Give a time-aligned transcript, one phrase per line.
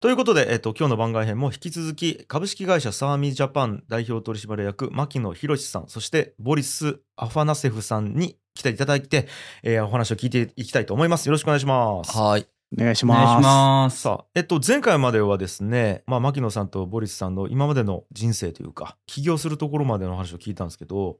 [0.00, 9.28] ということで、えっと、今日の番外編も引き続き株式会社サーミジャパン代表取締役牧野博さんそしてボリス・アファナセフさんに来ていただいて、
[9.62, 12.48] えーお話を聞いていきたいと思いますよろしくお願いしますはい。
[12.74, 13.44] お願いしお願いします。
[13.44, 14.00] ます。
[14.00, 21.18] さあ、えっと、前回まではですね、まあ、牧野さんとボリスさんの今までの人生というか、起業するところまでの話を聞いたんですけど、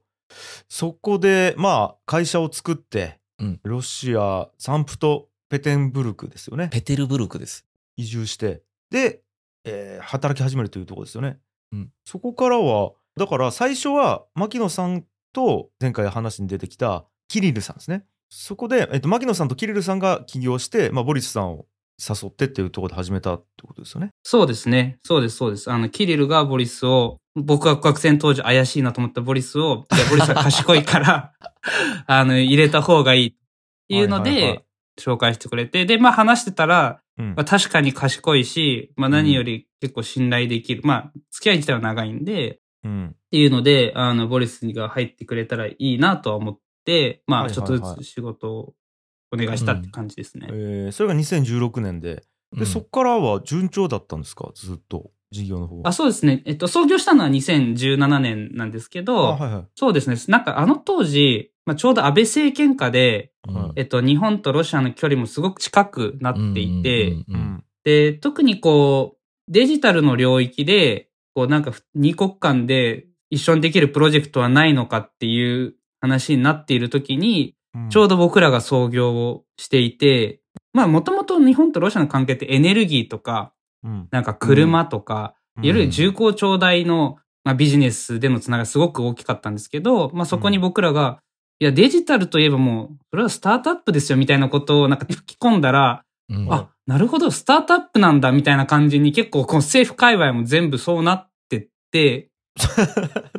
[0.69, 6.69] そこで、まあ、会社を作って、うんロシア、サンプトペテンブルクですよね。
[6.71, 7.67] ペテルブルクです。
[7.97, 9.21] 移住して、で、
[9.65, 11.39] えー働き始めるというところですよね。
[11.71, 18.05] うんそこからは、だから最初は、牧野さんと前回話に出てきたキリルさんですね。
[18.29, 21.65] そこで、えっと、牧野さんとキリルさんが起業して、まあ、ボリスさんを
[21.99, 24.09] 誘ってっていうところで始めたってことですよね。
[24.23, 24.97] そうですね。
[25.03, 25.69] そうです、そうです。
[25.69, 31.33] あの、キリルがボリスを、僕が学生の当時怪しいなと思ったボリスを、いや、ボリスは賢いから、
[32.07, 33.31] あの、入れた方がいいっ
[33.87, 34.65] ていうのはいはいはいで、
[35.01, 37.27] 紹介してくれて、で、まあ話してたら、うん。
[37.35, 40.81] まあ確かに賢いし、まあ何より結構信頼できる。
[40.83, 43.07] まあ、付き合い自体は長いんで、うん。
[43.07, 48.73] っていうので、あの、ボリスが入ってくれたらいいなとは思って、まあ、ちょっとずつ仕事を
[49.33, 50.47] お願いしたって感じですね。
[50.51, 52.15] えーそれが2016年で
[52.53, 52.65] で、うん。
[52.65, 54.51] そこからは順調だったんですか？
[54.55, 55.87] ずっと事業の方は。
[55.89, 56.41] あ、そうですね。
[56.45, 59.67] えっと、創業したのは2017年なんですけあど、はいはい。
[59.75, 60.17] そうですね。
[60.27, 63.73] なんかあの当時、まあ、ちょうど安倍政権下で、うん。
[63.75, 67.15] えっと、日本とロシアの距離もすごく近くなっていて、
[67.83, 77.89] で、特にこう、デジタルの領域で、こうなんか二国間で一緒にできるプロジェクトはないのかっていう話になっている時に、うん。
[77.89, 80.41] ちょうど僕らが創業をしていて、
[80.73, 83.53] まあもともと日本とロシアの関係ってエネルギーとか、
[83.83, 84.07] うん。
[84.11, 85.65] なんか車とか、うん。
[85.65, 91.21] いわゆる重厚長大の、まあ、ビジネスでのつながりすごく大きかったんですけど、まあそこに僕らが、
[91.61, 96.51] いやデジタルといえばもう、それはスタートアップですよみたいなことをなんか吹き込んだら、うん。
[96.51, 102.29] あ、なるほど、スタートアップなんだみたいな感じに結構こう政府界隈も全部そうなってって、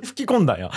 [0.05, 0.70] 吹き込んだんや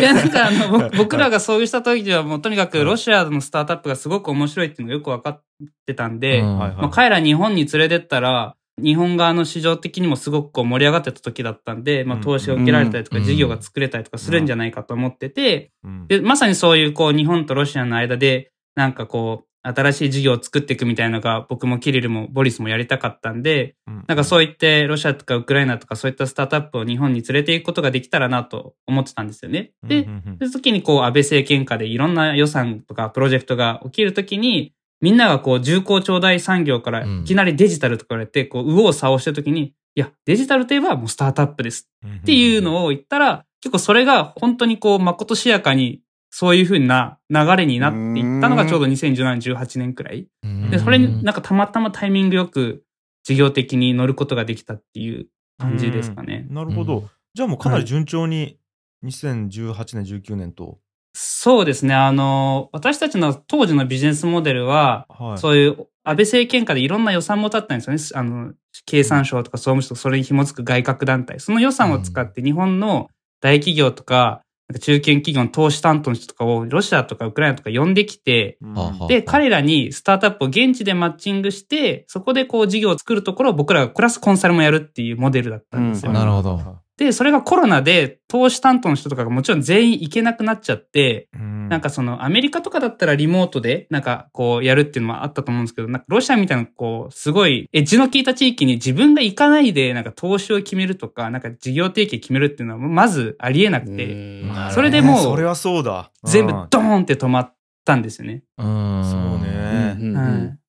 [0.00, 5.42] いやなんかあの僕 僕らが創業した時はもうとにかくロシアのスタートアップがすごく面白いっていうのがよく分かっ
[5.84, 6.58] てたんで、うん。
[6.58, 12.22] まあ、彼ら日本に連れてったら、日本側の市場的にもすごくこう盛り上がってた時だったんで、まあ、うん。
[12.22, 13.24] 投資が受けられたりとか、うん。
[13.24, 16.06] 事業が作れたりとかするんじゃないかと思ってて、うん。
[16.08, 24.04] で、まさにそういうこう、日本とロシアの間で、なんかこう、新しい事業を作っていくみたいなのが、僕もキリルもボリスもやりたかったんで、うん。
[24.08, 29.70] なんかそう言って、ロシアとかウクライナとかそういったスタートアップを日本に連れて行くことができたらなと思ってたんですよね。
[29.84, 34.72] でそういう時にこう安倍政権下でいろんな予算とかプロジェクトが起きる時に、
[35.02, 41.90] みんながこう重厚長大産業からいきなりデジタルとか言われて、こう、右往左往してる時に、いや、デジタルといえばもうスタートアップです。
[42.20, 50.28] っていうのを言ったら、結構それが本当にこう、まことしやかにそういう風な流れになっていったのがちょうど2017、18年くらい。
[50.42, 50.70] うん。
[50.70, 52.84] で、それになんかたまたまタイミングよく
[53.24, 55.26] 事業的に乗ることができたっていう
[55.58, 56.46] 感じですかね。
[56.48, 56.54] うん。
[56.54, 57.10] なるほど、うん。
[57.34, 58.56] じゃあもうかなり順調に
[59.04, 60.78] 2018年19年と、
[61.14, 61.94] そうですね。
[61.94, 68.02] あの、私たちの当時のビジネスモデルは、はいそういう安倍政権下でいろんな予算も立ったんですよね。
[68.14, 68.52] あの、
[68.86, 71.38] 経産省とか総務省とかそれに紐づく外郭団体。
[71.38, 73.08] その予算を使って日本の
[73.40, 86.10] 大企業とか、なんか中堅企業の投資担当の人とかをロシアとかウクライナとか呼んできて、うんで、彼らにスタートアップを現地でマッチングして、そこでこう事業を作るところを僕らがプラスコンサルもやるっていうモデルだったんですよ。
[86.10, 91.68] うんなるほどで、それがコロナで投資担当の人とかがもちろん全員行けなくなっちゃって、うん。
[91.68, 104.16] なんかそのアメリカとかだったらリモートでなんかこうやるっていうのもあったと思うんですけど、なんかロシアみたいなこうすごいエッジの効いた地域に自分が行かないでなんか投資を決めるとか、なんか事業提携決めるっていうのはまずありえなくて、う
[104.46, 104.52] ん。
[104.70, 106.10] それでもうそれはそうだ。
[106.24, 106.66] 全部うん。
[106.68, 107.54] ドーンって止まっ
[107.84, 108.42] たんですよね。
[108.58, 109.04] うん。
[109.04, 109.42] そううん。
[109.42, 110.48] ね、うんはい。
[110.48, 110.61] 確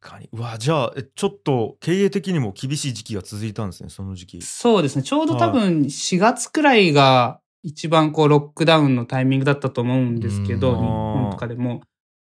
[0.00, 0.28] かに。
[0.32, 4.42] うわじゃあえちょっと経営的にも厳しい時期が続いたんですねその時期。
[4.42, 5.02] そうですね。
[5.02, 10.78] ちょうど多分4月くらいが一番こうロックダウンのタイミングだったと思うんですけど、うん。
[10.78, 11.82] 日本とかでも。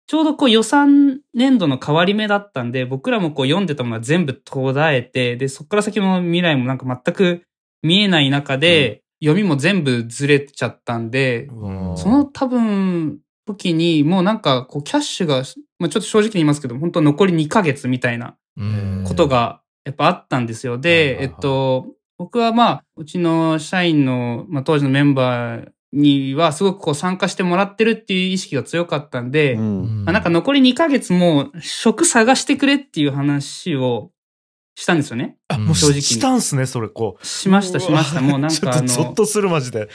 [0.08, 7.42] ちょうどこう予算年度の変わり目だったんで、僕らもこう読んでたものは全部途絶えて、で、そこから先の未来もなんか全く
[7.82, 11.96] 見えない中で、読みも全部ずれちゃったんで、うん。
[11.96, 15.42] その多分時にもうなんかこうキャッシュが、
[15.78, 19.04] まあ、ちょっと正直に言いますけど、本当残り2ヶ月みたいなうん。
[19.06, 20.74] ことがやっぱあったんですよ。
[20.74, 21.86] はいで、えっと、
[22.18, 30.04] 僕はまあ、うちの社員の、まあ、当時のメンバーにはすごくこう参加してもらってるっていう意識が強かったんで、うん。
[30.04, 34.10] まあ、なんか残り2ヶ月も職探してくれっていう話を
[34.78, 35.38] したんですよね。
[35.48, 37.26] あ、もう正直にししたんすね、それ、こう。
[37.26, 38.20] しました、しました。
[38.20, 39.88] もうなんかあ ちょっとゾッの、とする、マジで。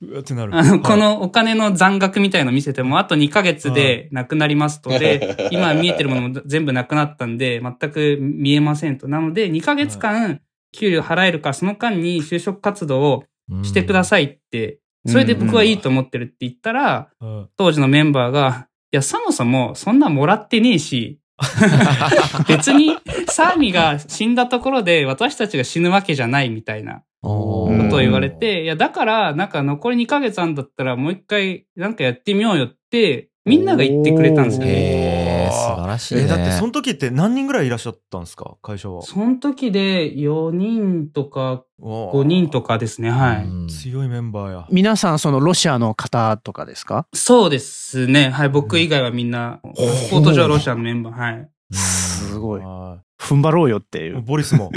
[0.00, 0.56] うわってなる。
[0.56, 4.88] あの、はいこ、のお金の残額みたいの見せても、あと2ヶ月でなくなりますと。
[4.88, 9.06] で、 今見えてるものも全部なくなったんで、全く見えませんと。
[9.06, 10.40] なので、2ヶ月間、
[10.72, 13.24] 給料払えるから、その間に就職活動を
[13.64, 21.20] してくださいって、それで僕はいいと思ってるって言ったら、うん当時のメンバーが、いや、そもそもそんなもらってねえし、
[22.48, 22.96] 別に
[23.28, 35.15] サーミが死んだところで私たちが死ぬわけじゃないみたいなことを言われて、いや、だから、なんか残り2ヶ月あんだったらもう一回なんかやってみようよって、みんなが言ってくれたんですよね。
[35.50, 36.22] 素晴らしいね。
[36.22, 38.56] え、だってその時って何人ぐらいいらっしゃったんですか？
[38.62, 39.02] 会社は。
[39.02, 43.44] その時で4人とか5 5人とかですね、はい。
[43.44, 44.68] うん強いメンバーや。
[44.70, 47.06] 皆さん、そのロシアの方とかですか？
[47.12, 48.48] そうですね、はい。
[48.48, 51.50] 僕以外はみんな、パスポート上はロシアのメンバー、はい。
[51.72, 52.60] すごい。
[52.60, 54.12] は踏ん張ろうよっていい。
[54.12, 54.20] う。
[54.22, 54.70] ボリスも、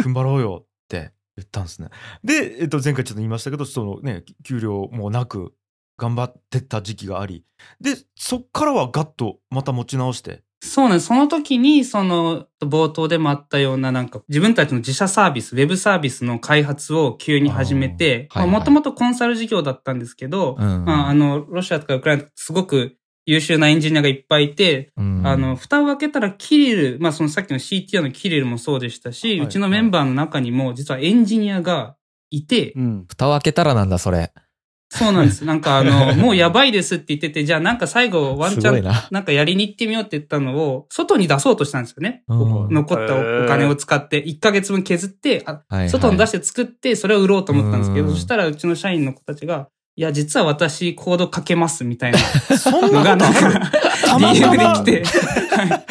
[0.00, 1.88] 踏ん張ろうよって言ったんですね。
[2.24, 5.52] で、えっと、前回ちょっと言いましたけど、そのね、給料もなく、
[5.98, 7.44] 頑張ってた時期があり。
[7.80, 10.42] で、そっからはガッとまた持ち直して。
[10.60, 11.06] そうなんです。
[11.06, 31.96] その時に、その、冒頭でもあったような、なんか、自分たちの自社サービス、ウェブサービスの開発を急に始めて、もともとコンサル事業だったんですけど、うんまあ、あの、ロシアとかウクライナとかすごく優秀なエンジニアがいっぱいいて、うんあの、蓋を開けたらキリル、まあ、そのさっきの CTO のキリルもそうでしたし、はいうちのメンバーの中にも、実はエンジニアが
[32.30, 33.06] いて、うん。
[33.08, 34.32] 蓋を開けたらなんだ、それ。
[34.90, 35.44] そうなんです。
[35.44, 39.08] なんかあの、 もうやばいですって言ってて、じゃあなんか最後ワンチャンな。
[39.10, 42.22] なんかやりに行ってみようって言ったのを、外に出そうとしたんですよね。
[42.28, 42.38] うん
[42.70, 52.18] 残ったお金を使って、1ヶ月分削って、あはいはい外に出して作って、それを売ろうと思ったんですけど、うんそしたらうちの社員の子たちが、いや、実は私コード書けますみたいな
[52.56, 53.70] そんのがなんか
[54.04, 55.18] たまた DM まで来て、
[55.56, 55.84] はい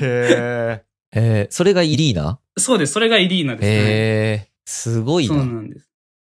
[0.00, 0.82] へ
[1.12, 2.40] えー、それがイリーナ？
[2.56, 2.94] そうです。
[2.94, 3.68] それがイリーナですね。
[3.70, 5.44] えー、すごいそうな。
[5.44, 5.87] なんです。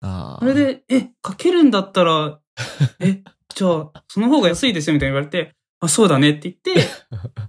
[0.03, 2.41] あれで、え、書けるんだったら、
[3.01, 3.23] え、
[3.55, 6.87] じゃあ、その方が安いですよみたいに言われて、あ、そうだねって言って、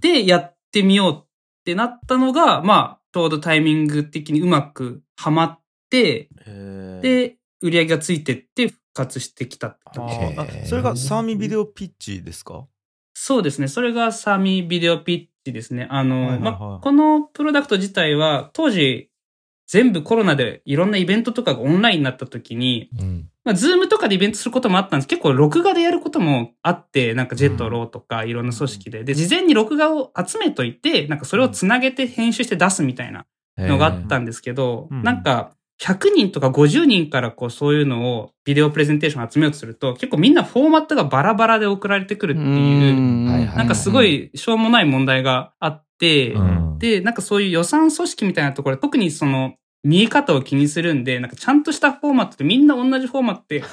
[0.22, 1.26] で、やってみようっ
[1.64, 5.60] てなったのが、まあ、ちょうどタイミング的にうまくはまっ
[5.90, 7.00] て、え。
[7.02, 12.66] で、売り上げがついてって復活してきたってあ感じーあそれが SAMI ビデオピッチですか？
[13.14, 13.68] そうですね。
[13.68, 15.86] それが SAMI ビデオピッチですね。
[15.90, 19.10] あの、はいはいはいまあ、このプロダクト自体は、当時、
[19.66, 23.28] 全部コロナでいろんなイベントとかがオンラインになった時に、うん。
[23.44, 25.08] まあ、 Zoom とかでイベントすることもあったんです。
[25.08, 29.04] 結構録画でやることもあって、なんかジェットローとかいろんな組織で。
[29.04, 33.26] で、事前に録画を集めといて、なんかそれをつなげて編集して出すみたいな
[33.56, 46.78] のがあったんですけど、うんなんか、100人とか50人からこうそういうのをビデオプレゼンテーション集めようとすると、結構みんなフォーマットがバラバラで送られてくるっていう、なんかすごいしょうもない問題があって、うん。
[46.78, 53.64] で、なんかそういう予算組織みたいなところで、特にその見え方を気にするんで、なんかちゃんとしたフォーマットでみんな同じフォーマットで。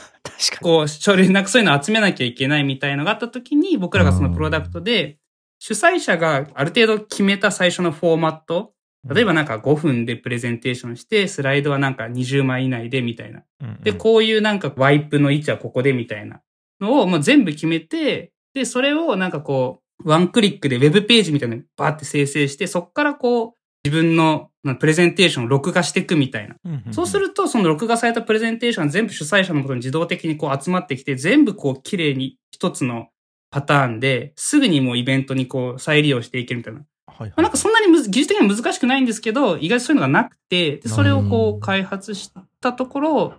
[0.61, 5.19] こう、書類、なんかそういうのを集めなきゃいけないみたいのがあった時に、僕らがそのプロダクトで、
[5.59, 8.73] 主催者がある程度決めた最初のフォーマット、
[9.07, 13.43] 例えばなんか5分でプレゼンテーションして、スライドはなんか20枚以内でみたいな。
[13.83, 16.41] で、こういうなんかワイプの位置はここでみたいな
[16.81, 26.55] のをもう全部決めて、で、それをなんかこう、ワンクリックでウェブページみたいなのバーって生成して、そこからこう、自分のまあプレゼンテーションを録画していくみたいな。
[26.91, 33.07] そうすると、その録画されたプレゼンテーションが全部主催者のもとに自動的にこう集まってきて、全部こう綺麗に一つの
[33.51, 36.81] パターンで、すぐにもうイベントにこう再利用していけるみたいな。
[37.19, 43.33] はいまあなんかそんなにむず技術的には難しくないんですけど、意外とそういうのがなくて、でそれをこう開発したところ、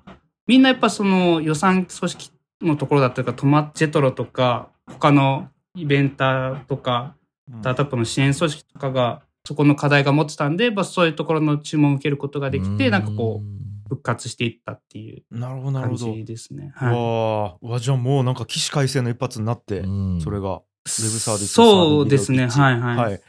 [0.47, 2.31] みんなやっぱその予算組織
[2.63, 7.15] のところだったりとか、トマジェトロとか、他のイベンターとか、
[7.49, 16.15] スタートアップの支援組織とかが、そこの課題が持ってたんで、まあ、そういうところの注文を受けることができて、なんかこう、復活していったっていうなるほどなる感ほど。
[16.15, 16.73] じですね。
[16.81, 16.95] うはい。
[16.95, 20.21] わあうわじゃあもうなんか起死回生の一発になって、うん。
[20.21, 22.47] それがウェブサービスそうですね。
[22.49, 22.97] はいはい。
[22.97, 23.21] はい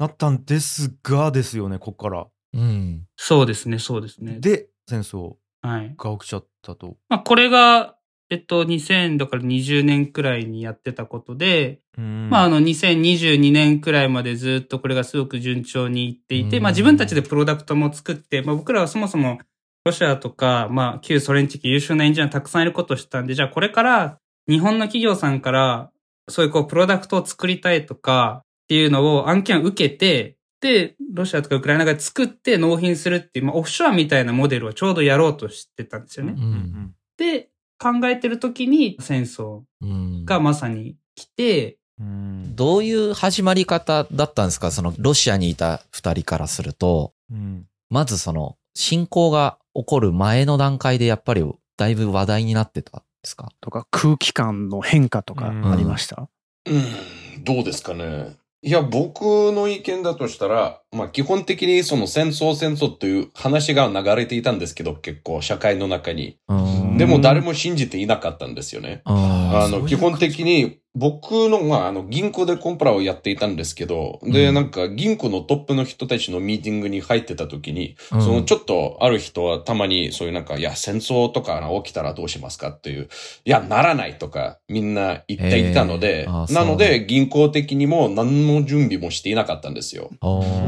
[0.00, 3.06] なったんですがですよねここからうん。
[3.16, 4.38] そうですね、そうですね。
[4.40, 5.94] で戦争はい。
[5.96, 7.96] が起きちゃったと、まあ、これが、
[8.30, 19.38] えっと、2000だから20年くらいにやってたことで、うんまあ、あの、2022年くらいまでずっとこれがすごく順調にいっていて、うんまあ、自分たちでプロダクトも作って、まあ、僕らはそもそも、
[19.84, 25.90] ロシアとか、まあ、旧ソ連地域優秀なエンジニアたくさんいることを知ったんで、じゃあこれから、日本の企業さんから、
[26.28, 36.34] そういうこう、プロダクトを作りたいとか、っていうのを案件を受けて、で、ロシアとかウクライナが作って納品するっていう、まあ、オフショアみたいなモデルをちょうどやろうとしてたんですよね。
[36.36, 36.36] う。
[36.36, 37.48] うんんで、
[37.80, 40.24] 考えてる時に戦争うん。
[40.24, 44.70] がまさに来て、うんどういう始まり方だったんですか？
[44.70, 51.44] そのロシアにいた二人からすると、うんまずその侵攻が起こる前の段階でやっぱり
[51.76, 53.50] だいぶ話題になってたんですか？
[53.60, 56.28] とか空気感の変化とかありました、
[56.66, 58.36] うん、どうですかね？
[58.62, 66.38] いや、僕の意見だとしたら、まあ基本的にその戦争戦争という話が流れていたんですけど、結構社会の中に。
[66.48, 69.02] うんでも誰も信じていなかったんですよね。
[69.04, 74.54] ああの、基本的に僕の、まあ、あの、銀行でコンプラをやっていたんですけど、で、うん。
[74.54, 78.22] なんか銀行のトップの人たちのミーティングに入ってた時に、うん。
[78.22, 83.08] そのちょっとある人はたまにそういうなんか、いや、戦争とか起きたらどうしますかっていう、
[83.44, 90.10] いや、ならないとかみんな言っていたので、なので銀行的にも何の準備もしていなかったんですよ。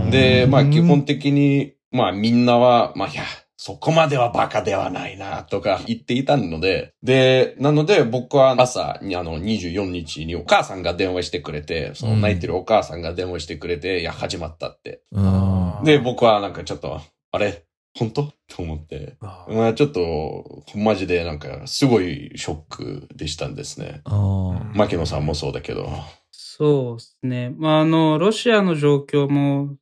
[0.06, 0.10] ー。
[0.10, 3.24] で、まあうん基本的に、まあみんなは、まあいや、
[3.64, 15.04] そこまではバカではないな、とか言っていたので、で、なので僕は朝にあの24日にお母さんが電話してくれて、その泣いてるお母さんが電話してくれて、いや、始まったって。
[15.12, 17.00] うんで、僕はなんかちょっと、
[17.30, 17.64] あれ？
[17.96, 18.32] 本当？
[18.48, 19.14] と思って。
[19.20, 24.02] あまあちょっと、マジでなんか、すごいショックでしたんですね。
[24.06, 25.88] うん牧野さんもそうだけど。
[26.32, 27.54] そうですね。
[27.56, 29.76] まあ、あの、ロシアの状況も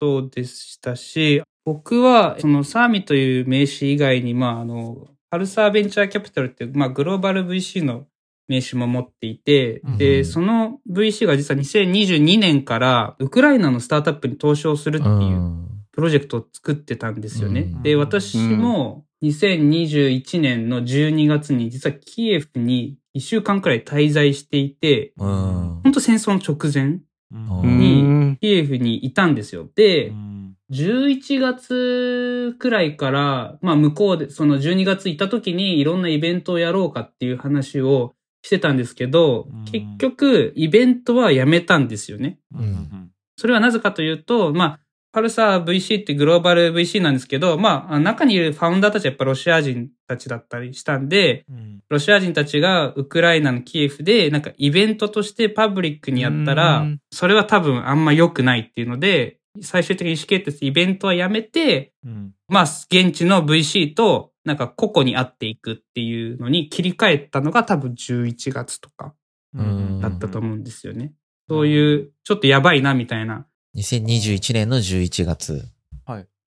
[0.00, 8.06] そうでしたし、僕は、そのサーミという名詞以外に、まあ、あの、パルサーベンチャーキャピタルっていう、まあ、グローバル VC の
[8.46, 9.98] 名詞も持っていて、うん。
[9.98, 17.62] で、その VC が実は2022年から、ウクライナのスタートアップに投資をするっていうプロジェクトを作ってたんですよね。
[17.62, 17.82] うん。
[17.82, 25.80] で、私も2021年の12月に実はキエフに1週間くらい滞在していて、うん。
[25.82, 27.00] 本当戦争の直前、
[27.32, 28.38] にん。
[28.40, 29.68] キエフにいたんですよ。
[29.74, 30.35] でう、ん
[30.72, 42.38] 11月くらいから、まあ向こうで、その12月行った時にいろんなイベントをやろうかっていう話をしてたんですけどうん、結局イベントはやめたんですよね。
[42.54, 43.10] うん。
[43.36, 44.80] それはなぜかというと、まあ、
[45.12, 51.80] パルサー VC ってグローバル VC なんですけど、まあ、中にいるファウンダーたちはやっぱロシア人たちだったりしたんで、うん。
[51.88, 69.14] ロシア人たちがウクライナのキエフでなんかイベントとしてパブリックにやったらうん、それは多分あんま良くないっていうので、最終的に意思決定してイベントはやめて、うんまあ、現地の VC となんか個々に会っていくっていうのに切り替えたのが多分11月とか
[69.54, 71.12] うんだったと思うんですよね。
[71.48, 73.46] そういう、ちょっとやばいなみたいな、
[73.76, 75.68] 2021年の11月。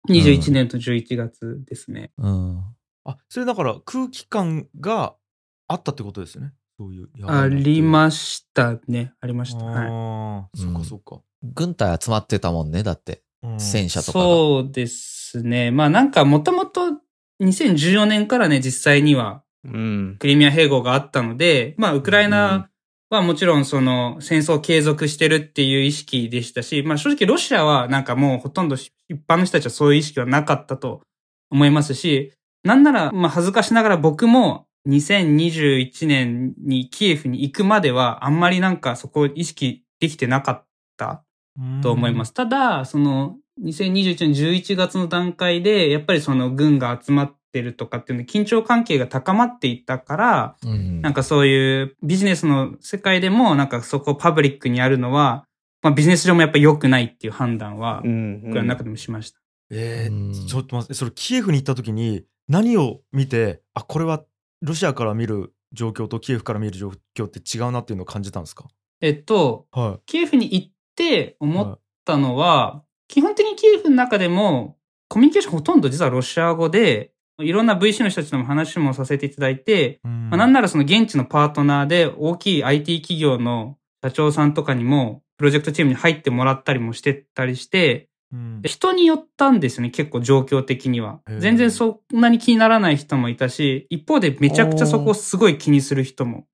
[0.09, 2.11] 21年と11月ですね。
[2.17, 2.63] うん。
[3.05, 5.15] あそれだから空気感が
[5.67, 9.13] あったってことですよねそういうありすましたね。
[9.19, 9.65] ありました。
[9.65, 9.87] はい。
[9.89, 11.21] ああそっかそっか
[11.53, 13.21] 軍隊集まってたもんね、だって。
[13.43, 14.25] うん戦車とかが。
[14.25, 15.71] そうですね。
[15.71, 16.93] まあなんかもともと
[17.41, 20.15] 2014年からね、実際にはうん。
[20.19, 22.69] クリミア併合があったので、まあウクライナ
[23.09, 28.91] はもちろんその戦争を継続してるっていう意識でしたし、まあ正直ロシアはなんかもうほとんど一
[29.27, 31.01] 般の人たちはそういう意識はなかったと
[31.49, 40.65] 思いますし、なんならまあ恥ずかしながら僕も2021年にキエフに行くまではあんまりなんかそこを意識できてなかっ
[40.97, 41.23] た
[41.81, 42.33] と思います。
[42.33, 55.45] ただ、その、2021年11月の段階で、やっぱりその軍が集まってるとかっていうので、緊張関係が高まっていったから、うんなんかそういうビジネスの世界でも、なんかそこをパブリックにやるのは、
[55.81, 58.41] まあビジネス上もやっぱり良くないっていう判断はう、ん。
[58.43, 59.39] 僕らの中でもしました。
[59.69, 64.23] えうんー、ちょっと待ってそれキエフに行った時に何を見てあこれは
[64.61, 68.65] ロシアから見る状況とキエフから見る状況って違うなっていうのを感じたんですか？
[69.01, 74.75] えっと、はキエフに行って思ったのは、基本的にキエフの中でも、
[75.07, 96.46] コミュニケーションほとんど実はロシア語で、いろんな VC の人たちとも話もさせていただいて、まあ、なんならその現地のパートナーで大きい IT 企業の社長さんとかにもプロジェクトチームに入ってもらったりもしてたりして、うんで人によったんですよね、結構状況的には全然そんなに気にならない人もいたし、一方でめちゃくちゃそこをすごい気にする人も。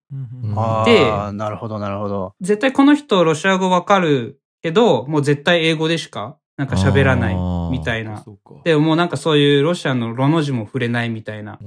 [0.85, 2.33] であ、なるほど、なるほど。
[2.41, 7.35] 絶対この人ロシア語わかるけど、もう絶対英語でしかなんか喋らない
[7.71, 8.23] みたいな。
[8.63, 11.57] で、もうなんかそういうロシアのロの字も触れないみたいな。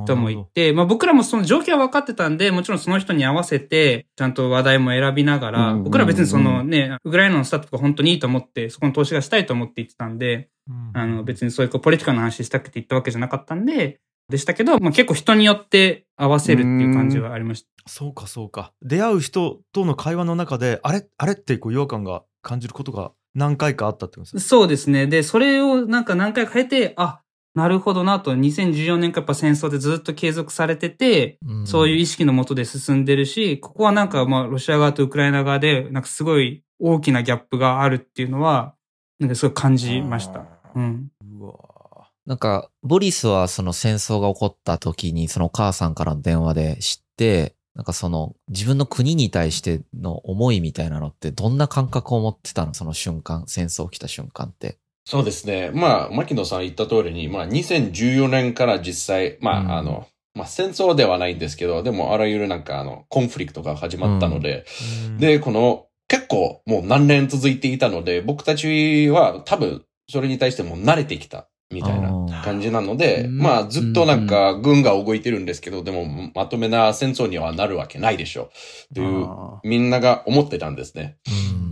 [0.00, 17.68] うん人もいて、まあ僕らもその状況は分かってたんで、もちろんその人に合わせて、ちゃんと話題も選びながら、うん僕ら別にそのね、ウクライナのスタートとか本当にいいと思って、そこの投資がしたいと思って言ってたんで、うんあの別にそういうポリティカルな話したくて言ったわけじゃなかったんで、でしたけど、まあ結構人によって合わせるっていう感じはありました。
[17.86, 25.06] そうかそうか出会う人との会話の中であれあれってこう違和感が感じることが何回かあったってことですねそうですね。
[25.06, 27.20] で、それをなんか何回か経て、あ、
[27.54, 38.74] なるほどなと、2014年からやっぱ戦争でずっと継続されてて、そういう意識のもとで進んでるし、ここはなんかまあロシア側とウクライナ側で、なんかすごい大きなギャップがあるっていうのは、
[39.18, 40.44] なんかすごい感じました。
[40.74, 41.10] うん。
[41.40, 41.54] うわ
[42.26, 52.74] なんか、ボリスはその戦争が起こった時に、そのお母さんからの電話で知って、なんかその自分の国に対しての思いみたいなのってどんな感覚を持ってたの？
[52.74, 54.78] その瞬間、戦争起きた瞬間って。
[55.10, 55.72] そうですね。
[55.74, 78.44] まあ、牧野さん言った通りに、まあ、2014年から実際、まあ、うんあの、まあ、戦争ではないんですけど、でも、あらゆるなんか、あの、コンフリクトが始まったので、ーで、この、結構もう何年続いていたので、僕たちは多分、それに対してもう慣れてきた、みたいな感じなので、うんまあ、ずっとなんか、軍が動いてるんですけど、でも、まとめな戦争にはなるわけないでしょ。
[78.44, 78.48] っ
[78.94, 81.18] ていう、あみんなが思ってたんですね。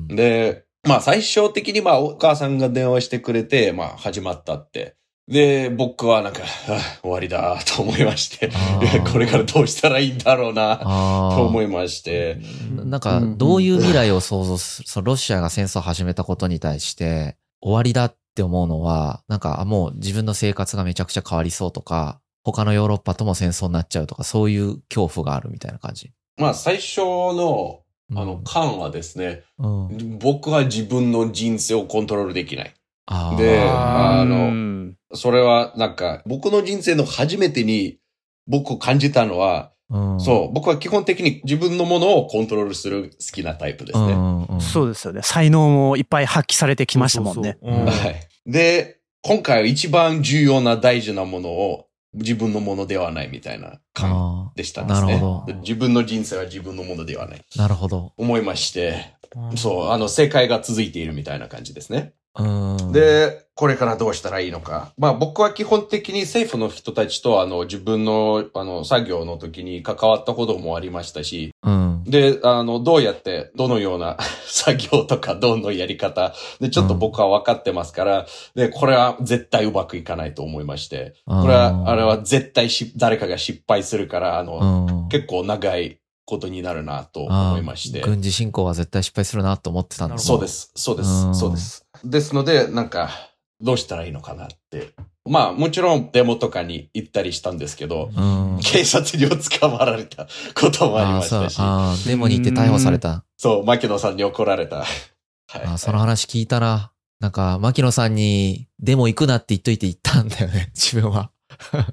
[0.08, 0.16] うん。
[0.16, 4.98] で、まあ最照的にまあお母さんが電話してくれて、まあ始まったって。
[5.28, 8.50] で、僕はなんか、あ終わりだと思いまして、
[9.12, 12.38] これからどうしたらいいんだろうな、と思いまして。
[12.74, 26.10] なんか、どういう未来を想像する、そのロシアが戦争を始めたことに対して、終わりだって思うのは、なんか、あもう自分の生活がめちゃくちゃ変わりそうとか、他のヨーロッパとも戦争になっちゃうとか、そういう恐怖があるみたいな感じ。
[26.38, 27.80] まあ最初の、
[28.14, 32.74] あのうん、感はですね、うん、僕は自分の人生をコントロールできない。
[33.38, 34.78] でああのうん
[35.14, 37.98] それはなんか、僕の人生の初めてに
[38.46, 44.12] 僕を感じたのは、うん、そう、僕は基本的に自分のものをコントロールする好きなタイプですね。
[44.12, 45.22] うんうんそうですよね。
[45.22, 47.56] 才能もいっぱい発揮されてきましたもんね。
[47.62, 48.12] は
[48.46, 48.50] い。
[48.50, 55.06] で、今回は一番重要な大事なものを自分のものではないみたいな感あでしたんですね。
[55.06, 57.44] なるほど自分の人生は自分のものではない。
[57.54, 58.12] ーなるほど。
[58.16, 62.14] 思いまして、うんそう、あの、正解が続いているみたいな感じですね。
[62.38, 62.44] う
[62.88, 64.92] ん、で、これからどうしたらいいのか。
[64.96, 88.00] まあ僕は基本的に政府の人たちとあの自分のあの作業の時に関わったこともありましたし、うん、で、あの、どうやって、どのような 作業とか、どのやり方、で、ちょっと僕は分かってますから、で、これは絶対うまくいかないと思いまして、これは、あれは絶対し、誰かが失敗するから、あの、うん、結構長いことになるなと思いまして。
[88.00, 91.86] 軍事侵攻は絶対失敗するなと思ってたんですそうです、そうでうんす、そうです。
[92.04, 93.10] ですので、なんか、
[93.60, 94.90] どうしたらいいのかなって。
[95.28, 98.60] まあ、もちろんデモとかに行ったりしたんですけど、うん。
[98.62, 103.24] 警察に捕まられたこともありましたし、あデモに行って逮捕された。
[103.36, 104.76] そう、牧野さんに怒られた。
[104.78, 104.86] はい
[105.50, 106.92] あーその話聞いたな。
[107.20, 111.30] なんか、牧野さんに、デモ行くなって言っといて行ったんだよね、 自分は。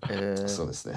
[0.10, 0.96] えーそうですね。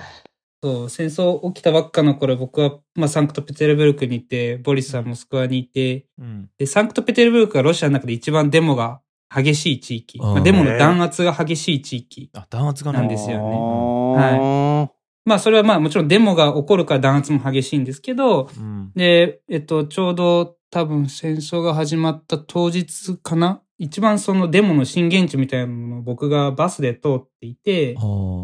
[0.63, 9.01] そう、戦争起きたばっかの頃、僕は、まあ、サンクトペテルブルクにいて、ボリスはモスクワにいて、うんで、サンクトペテルブルクがロシアの中で一番デモが
[9.35, 10.35] 激しい地域、うん。
[10.35, 12.31] まあデモの弾圧が激しい地域。
[12.35, 13.43] あ弾圧がなんねですよね。
[13.43, 14.91] は
[15.25, 18.93] まあ、それはまあ、もちろんデモが起こるから弾圧も激しいんですけど、うん。
[18.97, 23.63] で、えっと、ちょうど多分戦争が始まった当日かな。
[23.79, 27.95] 一番そのデモの震源地みたいなものを僕がバスで通っていて、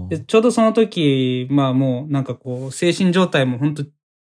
[0.08, 3.84] でちょうどその時、まあもうなんかこう、精神状態も本当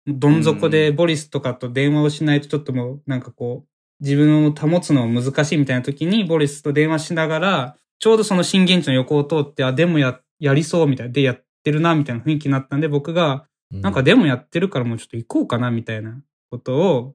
[0.06, 3.68] どん底でボリスとかと電話をしないとちょっともうなんかこう、
[4.02, 17.14] 自分を保つの難しいみたいな時にボリスと電話しながら、ちょうどその震源地の横を通って、あ、デモや、やりそうみたいな、でやってるなみたいな雰囲気になったんで僕が、なんかデモやってるからもうちょっと行こうかなみたいなことを、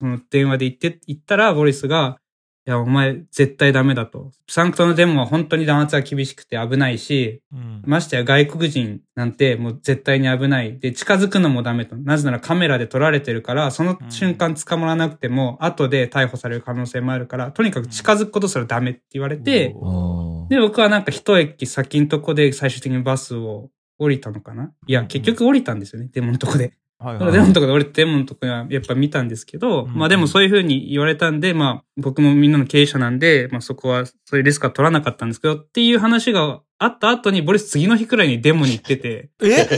[0.00, 2.18] その電話で言って、言ったらボリスが、
[2.68, 4.32] いや、お前絶対ダメだと。
[4.48, 10.76] サンクトのデモは本当に弾圧が厳しくて危ないし、うんましてや外国人なんてもう絶対に危ない。
[10.80, 11.94] で、近づくのもダメと。
[11.96, 26.72] なぜならカメラで撮られてるから、その瞬間捕まらなくても、後で逮捕される可能性もあるから、とにかく近づくことすらダメって言われて、うん、で、僕はなんか一駅先のとこで最終的にバスを降りたのかないや、結局降りたんですよね、デモのとこで。
[26.98, 27.32] はいはい。
[27.32, 39.68] デモのとこで降りて、デモのとこはやっぱ見たんですけど、うんまあでもそういうふうに言われたんで、まあ僕もみんなの経営者なんで、まあそこはそういうリスクは取らなかったんですけど、っていう話があった後に、ボリス次の日くらいにデモに行ってて、え？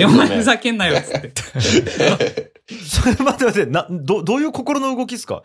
[0.00, 1.32] え、 お前ふざけんなよ、つって。
[2.86, 5.42] それ待って待ってなどどういう心の動きですか？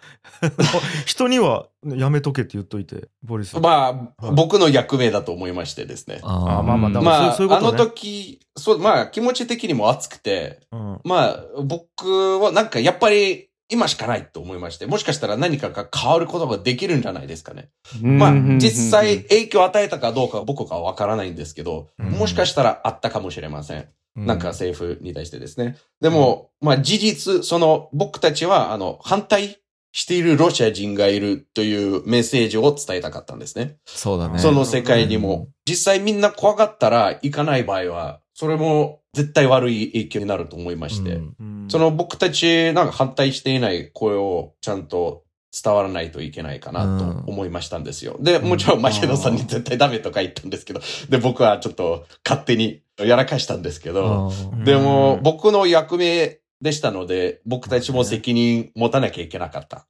[1.06, 4.36] 人にはやめとけって言っといてボリスまあ、はい。
[4.36, 6.20] 僕の役目だと思いましてですね。
[6.24, 7.68] ああまあまあまあ、そういうことね。
[7.70, 11.00] あの時、そう、まあ、気持ち的にも熱くて、うん。
[11.04, 17.70] まあ、僕はなんかやっぱり今しかないと思いまして、もしかしたら何かが変わることができるんじゃないですかね。
[18.02, 22.10] まあ、実際、影響を与えたかどうかは僕がわからないんですけど、うん。
[22.12, 23.88] もしかしたらあったかもしれません。
[24.16, 25.78] なんかう政府に対してですね。
[26.02, 29.60] でも、まあ事実、その僕たちは、あの、反対
[29.92, 33.78] しているロシア人がいるというメッセージを伝えたかったんですね。
[33.86, 34.40] そうだね。
[34.40, 35.48] その世界にも。
[35.66, 41.16] 実際みんな怖がったら行かない場合は、それも絶対悪い影響になると思いまして。
[41.16, 45.24] うんうんその僕たちなんか反対していない声をちゃんと
[45.64, 48.18] 伝わらないといけないかなと思いましたんですよ。
[48.20, 54.64] で、もちろんマシェドさんに絶対ダメとか言ったんですけど、で、僕はちょっと勝手にやらかしたんですけど、うん。
[54.64, 59.86] でも僕の役目でしたので、僕たちも責任持たなきゃいけなかった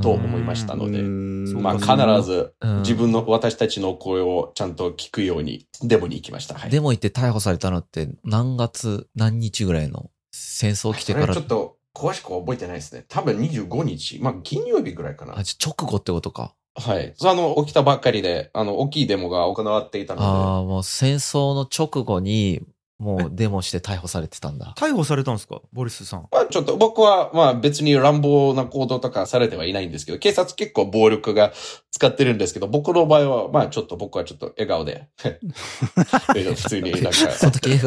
[0.00, 1.62] と思いましたので、うん。
[1.62, 1.86] まあ必
[2.26, 2.78] ずうん。
[2.78, 6.54] 自分の、私たちの声をちゃんと聞くようにデモに行きました。
[6.54, 6.70] はい。
[6.70, 11.34] デモ行って逮捕されたのって何月何日ぐらいの戦争来てから？
[11.34, 13.04] ちょっと詳しくは覚えてないですね。
[13.08, 14.18] 多分25日。
[14.20, 15.42] まあ金曜日ぐらいかなあ。
[15.42, 16.54] じゃあ直後ってことか。
[16.74, 17.14] はい。
[17.22, 22.62] あの、起きたばっかりで、あの、大きいデモが行われていたのああ、もう戦争の直後に
[23.02, 24.74] もうデモして逮捕されてたんだ。
[24.78, 25.60] 逮捕されたんですか？
[25.72, 26.22] ボリスさん。
[26.22, 31.52] で、まあちょっと僕は、まあ別に乱暴な行動とかされてはいないんですけど、警察結構暴力が
[31.90, 37.10] 使ってるんですけど、僕の場合は、まあちょっと僕はちょっと笑顔で、 普通になんか、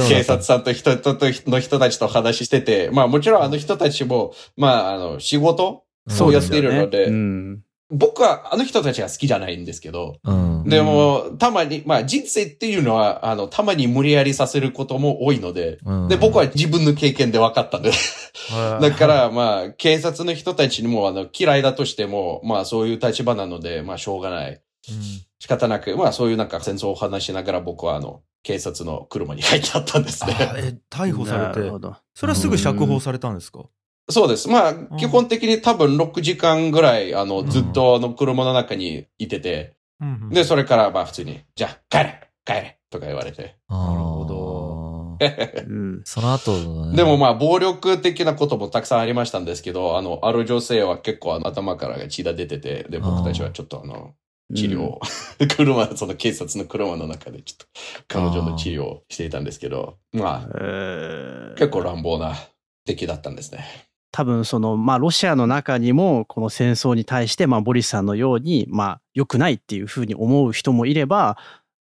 [0.08, 7.60] 警察さんと人ととの人たちと話してて、まあもちろんあの人たちも、まああの仕事そうやっているのでうん
[7.92, 10.64] 僕はあの人たちが好きじゃないんですけど、うん。
[10.68, 17.92] でも、たまに、まあ人生っていうのは、あの、たまに無理やりさせることも多いので、うんで、僕は自分の経験で分かったんで、
[18.82, 24.62] だから、まあ、警察の人たちにも、あの、嫌いだとしても、まあ、そういう立場なので、まあ、しょうがない。
[25.40, 30.36] 仕方なく、まあ、そういうなんか戦争を話しながら僕は、あの、警察の車に入ってあったんですね。
[30.40, 31.80] あえ逮捕されてなるほ。
[31.80, 33.66] どそれはすぐ釈放されたんですか？
[34.10, 34.48] そうです。
[34.48, 34.98] まあ、ん。
[34.98, 37.50] 基本的に多分6時間ぐらい、あの、うん。
[37.50, 39.76] ずっとあの、車の中にいてて、
[40.30, 43.56] で、それから、まあ、普通に、じゃあ、帰れ帰れとか言われて。
[43.70, 45.18] なるほど。
[45.20, 46.02] うん。
[46.06, 54.14] その後、でもまあ、暴力的なこともたくさんありましたんですけど、あの、ある女性は結構あの頭から血が出てて、で、僕たちはちょっとあの、
[54.54, 55.02] 治療を、
[55.58, 57.66] 車、その警察の車の中でちょっと
[58.08, 61.54] 彼女の治療をしていたんですけど、まあ、えー。
[61.56, 62.36] 結構乱暴な
[62.86, 63.66] 敵だったんですね。
[64.16, 71.38] 多分そのまあロシアの中にもこの戦争に対してまあボリスさんのようにまあ良くないっていうふうに思う人もいれば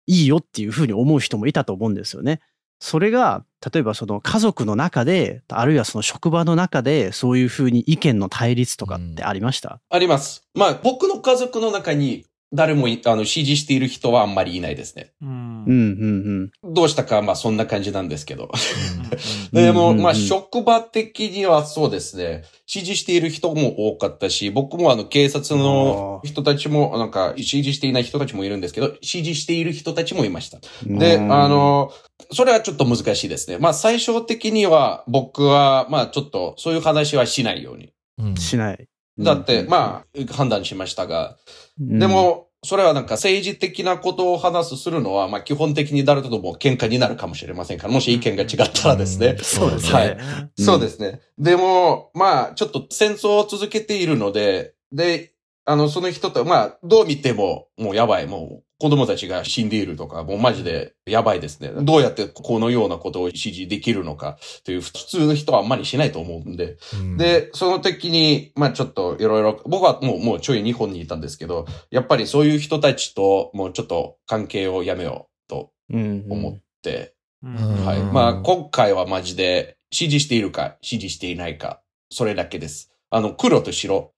[0.07, 2.41] いいよっていうふうに思う人もいたと思うんですよね。
[2.79, 10.43] それが例えばその家族の中であるいはその職場の中でそういうふうに意見の対立とかってありました、あります。
[10.53, 15.13] まあ、僕の家族の中に誰もいあの支持している人はあんまりいないですね。
[15.21, 18.45] うんうん、うんうんどうしたか、まあそんな感じなんですけど。
[18.45, 19.07] うん
[19.51, 22.43] でも、まあ、職場的にはそうですね。
[22.65, 30.59] 支持している人も多かったし、僕もあの、警察の人たちも、なんか、支持していない人たちもいるんですけど、支持している人たちもいました。
[30.85, 31.91] で、うんあの、
[32.31, 33.57] それはちょっと難しいですね。
[33.57, 37.93] まあ、最終的には、僕は、まあ、ちょっと、そういう話はしないように。
[38.19, 38.87] うんしない。
[39.19, 39.69] だって、うん。
[39.69, 41.37] まあ、判断しましたが、
[41.79, 41.99] うん。
[41.99, 49.37] でも、それはなんか政治的なことを話すするのは、まあ基本的に誰とも喧嘩になるかもしれませんから、もし意見が違ったらですね。
[49.41, 49.93] そうですね。
[49.93, 50.17] はい。
[50.57, 50.65] うん。
[50.65, 51.21] そうですね。
[51.37, 55.33] でも、まあ、ちょっと戦争を続けているので、で、
[55.65, 61.71] あの、その人と、まあ、どう見ても、もうやばい、もう、子供たちが死んでいるとか、もうマジでやばいですね。
[61.81, 66.77] どうやってこのようなことを支持できるのかという、普通の人はあんまりしないと思うんで。
[66.93, 77.99] うんで、その時に、まあちょっといろいろ、僕はもう、もうちょい日本にいたんですけど、やっぱりそういう人たちと、もうちょっと関係をやめようとうん思って、うんはい。
[77.99, 82.91] うんまあ、今回はマジで、支持しているか、支持していないか、それだけです。
[83.09, 84.13] あの、黒と白。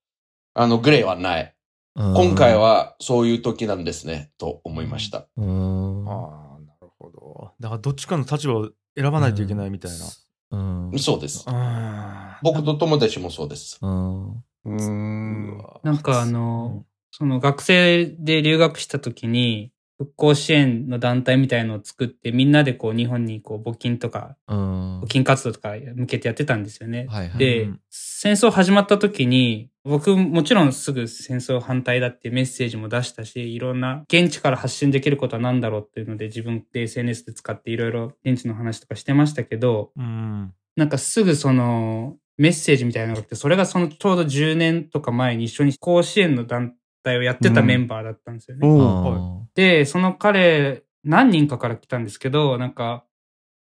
[0.55, 1.53] あの、グレーはない。
[1.95, 5.27] 今回、は、そういう時なんですね、と思いました。
[5.37, 7.51] うんああ、なるほど。
[7.59, 10.05] だからどっちかの立場を選ばないといけないみたいな。
[10.91, 10.99] うん。
[10.99, 11.45] そうです。
[11.47, 13.79] うん僕と友達もそうです。
[13.81, 14.43] うん。
[15.83, 25.07] なんかあの、その学生で留学した時に、復興支援の団体みたいのを作って、みんなでこう日本にこう募金とか、うん募。
[25.07, 27.05] 金活動とか向けてやってたんですよね。
[27.09, 27.37] はいはい。
[27.37, 40.53] で、うん戦争始まった時に、僕もちろんすぐ戦争反対だってメッセージも出したし、いろんな現地から発信できることは何だろうっていうので自分で SNS で使っていろいろ現地の話とかしてましたけど、うん。
[40.75, 48.67] なんかすぐそのメッセージみたいなのがあって、それがそのちょうど10年とか前に一緒に甲子園の団体をやってたメンバーだったんですよね。
[49.55, 53.05] で、その彼、何人かから来たんですけど、なんか、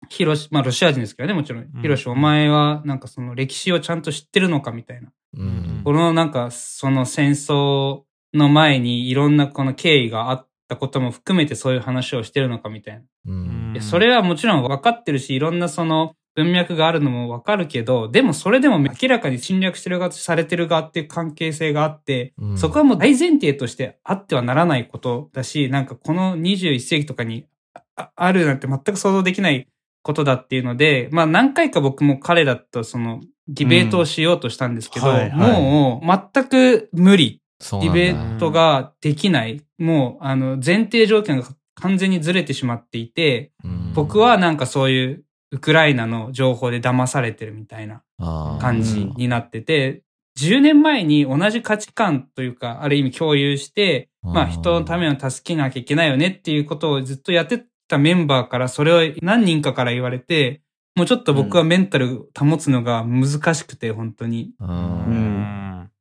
[0.09, 1.63] ヒロシ、まあロシア人ですけどね、もちろん。
[1.63, 5.11] うんヒロシ、お前はなんかその歴史をちゃんと知ってるのかみたいな。
[5.37, 5.81] うん。
[5.83, 8.03] このなんか、その戦争
[8.33, 13.01] の前にいろんなこの経緯があったことも含めてそういう話をしてるのかみたいな。
[13.27, 13.71] うん。
[13.73, 22.57] いやそれはもちろん分かってるし、いろんなその文脈があるのもわかるけど、でもそれでも明らかに侵略してる側とされてる側っていう関係性があって、うん。
[22.57, 27.45] そこはもう大前提としてあってはならないことだし、なんかこの21世紀とかに
[27.95, 29.67] ああるなんて全く想像できない
[30.03, 35.13] ことだっていうので、まあ何回か僕も彼らとそのディベートをしようとしたんですけど、うん。
[35.13, 35.61] はいはい。
[35.61, 37.41] もう全く無理。
[37.59, 39.61] ディベートができない。
[39.77, 43.93] もうあの前提条件が完全にずれてしまっていて、うん。
[43.93, 48.03] 僕はなんかそういうウクライナの情報で騙されてるみたいな
[48.59, 50.03] 感じになってて、
[50.39, 60.61] 10年前に同じ価値観というか、ある意味共有して、まあうん人のためを助けなきゃいけないよねっていうことをずっとやってたメンバーからそれを何人かから言われて、
[60.95, 64.51] もうちょっと僕はメンタル保つのが難しくて、本当に。
[64.59, 65.91] ううんん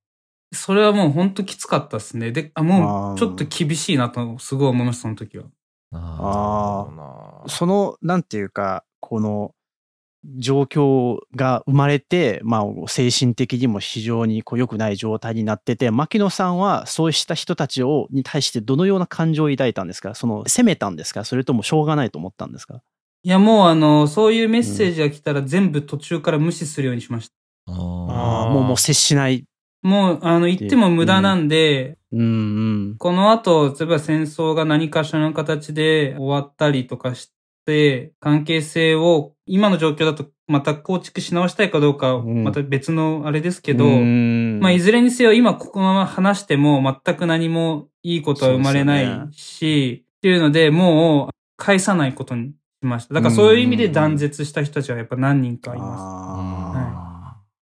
[0.52, 2.32] それはもう本当きつかったですね。
[2.32, 5.44] で、あもうちょっと厳しいなとすごい思いました、その時は。
[5.92, 6.86] あ
[7.44, 9.50] あその、なんていうか、この、
[10.36, 20.14] 状況が生まれて、まあ、精神的にも非常にこう良くない状態になってて、牧野さんはそうした人たちを、に対してどのような感情を抱いたんですか？
[20.14, 21.24] その、責めたんですか？
[21.24, 22.82] それともしょうがないと思ったんですか？
[23.22, 27.72] いや、もうあの、そういうメッセージが来たら全部途中から無視するようにしました。
[27.72, 27.74] ー。
[27.74, 29.46] ああ、もう、もう接しない。
[29.80, 32.20] もう、あの、言っても無駄なんで、うん。
[32.20, 32.22] う
[32.92, 32.96] ん。
[32.98, 37.32] この後、例えば戦争が何かしらの形で終わったりとかして、
[38.20, 42.44] 関係性を今の状況だとまた構築し直したいかどうか、うん。
[42.44, 44.58] また別のあれですけど、うん。
[44.60, 53.14] まあ、いずれにせよ今ここのまま話しても全く何もいいことは生まれないし、っていうので、もう返さないことにしました。
[53.14, 56.02] だからそういう意味で断絶した人たちはやっぱ何人かいます。
[56.02, 56.30] あ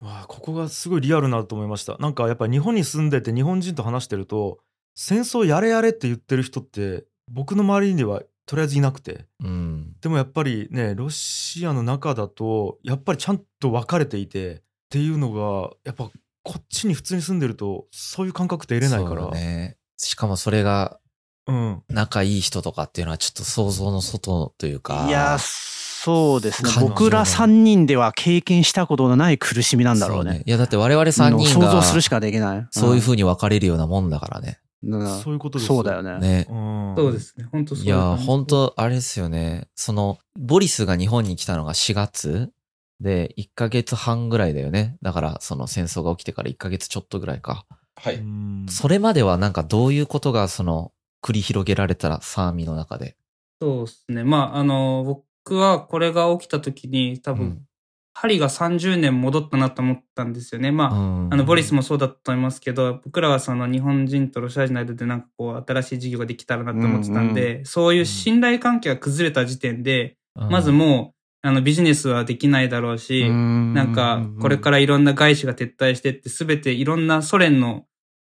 [0.01, 4.57] わあここがすごいリアルなと思いましたなんかやっぱ日本に住んでて日本人と話してると
[4.95, 9.93] 戦争やれやれって言ってる人って僕の周りにはとりあえずいなくてうん。
[10.01, 16.09] でもやっぱりねロシアの中だとやっぱりちゃんと分かれていてっていうのがやっぱ
[16.43, 19.77] こっちに普通に住んでるとそういう感覚って得れないからね。
[19.97, 20.99] しかもそれが
[21.47, 25.05] うん仲いい人とかっていうのはちょっと想像の外というか。
[25.05, 26.69] ーいや、そうですね。
[26.81, 30.37] 僕ら3人では経験したことのない苦しみなんだろうね。
[30.37, 32.67] そいや、だって我々3人想像がするしかできない。
[32.71, 34.59] そういう風に分かれるようなもんだからね。
[34.83, 36.19] うんそういうことですよそうだよね。
[36.19, 36.47] ね。
[36.49, 37.47] うんそうですね。
[37.51, 39.67] 本当そういや、本本当あれですよね。
[39.75, 42.51] その、ボリスが日本に来たのが4月
[42.99, 44.97] で、1ヶ月半ぐらいだよね。
[45.01, 47.65] だから、その戦争が起きてから1ヶ月ちょっとぐらいか。
[47.95, 48.15] はい。
[48.15, 50.91] うんそれまではなんかどういうことが、その、
[51.23, 53.15] 繰り広げられたら、サーミの中で？
[53.61, 54.23] そうですね。
[54.23, 57.67] まあ、あの、僕はこれが起きた時に多分、うん
[58.13, 60.71] 針が30年戻ったなと思ったんですよね。
[60.71, 77.85] まあ、うんあの、ボリスもそうだと思いますけど、僕らはその日本人とロシア人の間でなんかこう、新しい事業ができたらなと思ってたんで、そういう信頼関係が崩れた時点で、まずもう、あの、ビジネスはできないだろうし、ななんか、これからいろんな外資が撤退してって、すべていろんなソ連の、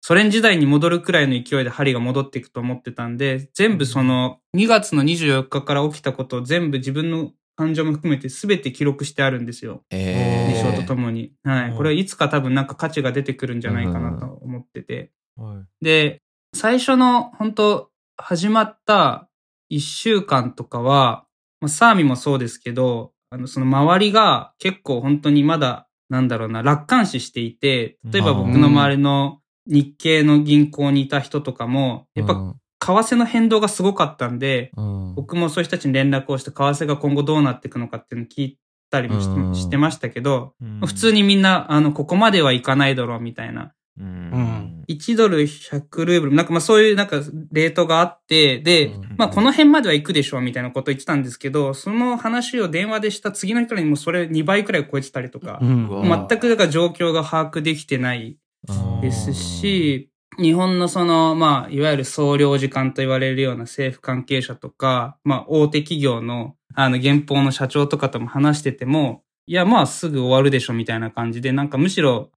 [0.03, 9.85] ソ連時代に戻るくらいの勢いで針が戻っていくと思ってたんで、全部その、2月の24日から起きたことを全部自分の感情も含めてすべて記録してあるんですよ。
[9.91, 11.33] えー事象とともに。
[11.45, 11.71] はい。
[11.71, 15.13] うんこれはいつか多分なんか価値が出てくるんじゃないかなと思ってて。
[15.37, 16.23] はいで、
[16.55, 19.29] 最初の本当始まった
[19.69, 21.27] 一週間とかは、
[21.61, 35.15] まあ、サーミもそうですけど、あの、その周りが結構本当にまだ、なんだろうな、楽観視していて、例えば僕の周りの日系の銀行にいた人とかも、やっぱうん為替の変動がすごかったんで、うん。
[35.15, 38.59] 僕もそういう人たちに連絡をして、為替が今後どうなっていくのかっていうのを聞い
[38.91, 39.55] たりもして,、うん。
[39.55, 40.81] してましたけど、うん。
[40.85, 43.73] 普通にみんな、あの、ここまではいかないだろうみたいな。
[43.99, 44.85] うん。
[44.89, 47.21] 1ドル100ルーブル、なんかまあそういうなんか
[47.53, 49.15] レートがあって、で、うん。
[49.17, 72.31] まあこの辺までは行くでしょうみたいなことを言ってたんですけど、その話を電話でした次の日からにもうそれ2倍くらい超えてたりとか、全くだから状況が把握できてないうんですし、日本のその、まあ、いわゆる総領事館と言われるような政府関係者とか、まあ、大手企業の、あの、現行の社長とかとも話してても、いや、まあ、すぐ終わるでしょ、みたいな感じで、なんかむしろ、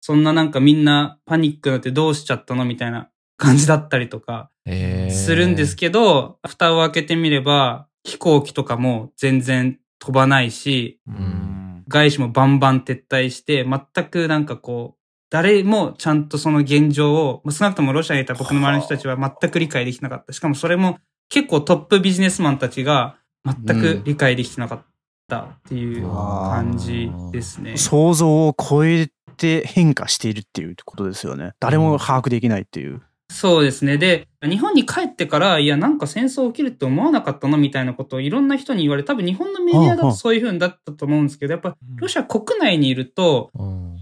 [0.00, 5.14] そんななんかみんなパニックになってどうしちゃったのみたいな感じだったりとか、えー。
[5.14, 11.84] するんですけど、蓋を開けてみれば、飛行機とかも全然飛ばないし、うん。
[11.88, 14.97] 外資もバンバン撤退して、全くなんかこう、
[15.30, 20.32] 誰もちゃんとその現状を、まあ少なくともロシアにいた僕の周りの人たちは全く理解できなかった。
[20.32, 24.82] しかもそれも結構トップビジネスマンたちが全く理解できてなかっ
[25.28, 27.76] たっていう感じですね。
[27.76, 31.52] 想像を超えて変化しているっていうことですよね。
[31.60, 33.02] 誰も把握できないっていう。
[33.30, 33.98] そうですね。
[33.98, 43.98] で、日本に帰ってから、いや、なんか戦争起きるって思わなかったのみたいなことをいろんな人に言われ、多分日本のメディアだとそういう風にだったと思うんですけど、やっぱロシア国内にいると、うん。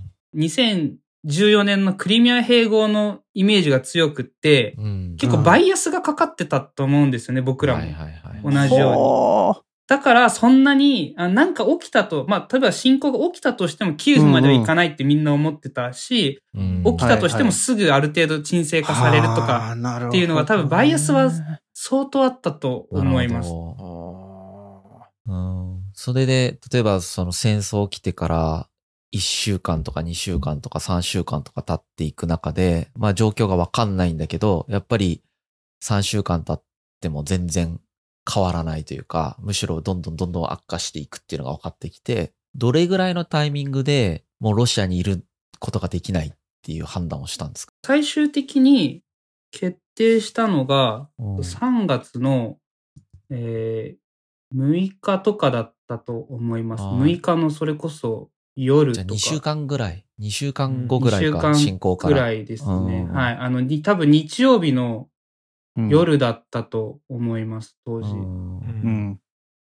[1.26, 5.16] 2014年のクリミア併合のイメージが強くって、うん。
[5.18, 7.92] 結構バイアスがかかってたと思うんですよね、僕らもはい。
[7.92, 8.68] はいはい。
[8.68, 9.66] 同じように。
[9.88, 21.30] だから、そんなに、あなんか起きたと、まあ、例えば侵攻が起きたとしても、キエフまでは行かないってみんな思ってたし、うん起きたとしてはいはいもすぐある程度沈静化されるとか、あーなるほどっていうのが多分バイアスは
[21.74, 23.50] 相当あったと思います
[25.28, 25.82] うん。
[25.92, 28.68] それで、例えばその戦争起きてから、
[29.14, 35.22] 1週間とか2週間とか3週間とか経っていく中で、まあ状況がわかんないんだけど、やっぱり
[35.82, 36.62] 3週間経っ
[37.00, 37.80] ても全然
[38.32, 45.24] 変わらないというか、むしろどんどんどんどん悪化していくっていうのが分かってきて、どれぐらいのタイミングでもうロシアにいる
[45.60, 49.02] ことができないっていう判断をしたんですか、最終的に
[49.52, 51.36] 決定したのが、うん。
[51.38, 52.58] 3月の、
[53.30, 54.06] えー
[54.54, 56.84] 6日とかだったと思います。
[56.84, 59.18] はい6日のそれこそ夜じゃあとか。
[59.18, 62.14] 2週間ぐらい ?2 週間後ぐらいか、2週間侵攻から。
[62.14, 63.06] ぐらいですね。
[63.08, 63.36] うんはい。
[63.36, 68.10] あの、に多分日曜日のー夜だったと思います、当時。
[68.10, 69.20] うんうん。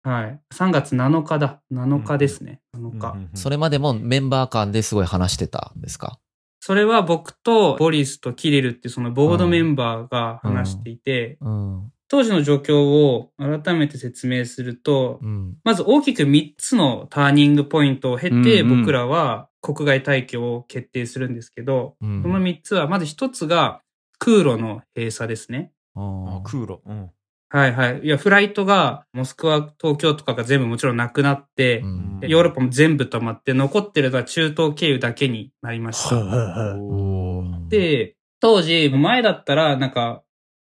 [0.04, 0.40] はい。
[0.54, 1.60] 3月7日だ。
[1.72, 2.60] 7日ですね。
[2.76, 3.16] 7日。
[3.34, 6.20] それまでもメンバー間ですごい話してたんですか？
[6.60, 11.92] それは僕とボリスとキリルってそのボードメンバーが話していて、うん。
[12.08, 15.56] 当時の状況を改めて説明すると、うん。
[15.62, 23.82] まず大きく3つのターニングポイントを経て、僕らは国外退去を決定するんですけど、うんその3つは、まず1つが
[24.18, 25.70] 空路の閉鎖ですね。
[25.94, 26.80] あ空路。
[26.86, 27.10] うん。
[27.50, 28.00] はいはい。
[28.00, 36.16] いや、フライトが、モスクワ、東京とかが全部もちろんなくなって、うんヨーロッパも全部止まって、残ってるのは中東経由だけになりました。
[36.16, 40.22] はいはいはいおーで、当時、前だったら、なんか、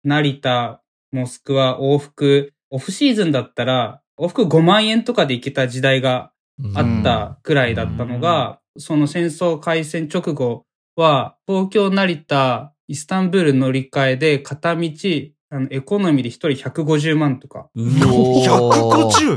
[0.04, 6.32] 成田、モスクワ、往復、オフシーズンだったら、往復5万円とかで行けた時代が
[6.74, 10.64] あったくらいだったのが、その戦争開戦直後
[10.96, 14.90] は、東京、成田、イスタンブール乗り換えで、片道、
[15.50, 17.68] あの、エコノミーで一人150万とか。
[17.74, 19.36] うおー 150!